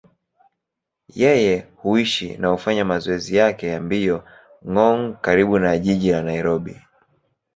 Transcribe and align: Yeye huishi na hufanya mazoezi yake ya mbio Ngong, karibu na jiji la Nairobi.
Yeye 1.21 1.67
huishi 1.75 2.37
na 2.37 2.47
hufanya 2.47 2.85
mazoezi 2.85 3.35
yake 3.35 3.67
ya 3.67 3.81
mbio 3.81 4.23
Ngong, 4.69 5.15
karibu 5.21 5.59
na 5.59 5.77
jiji 5.77 6.11
la 6.11 6.21
Nairobi. 6.21 6.81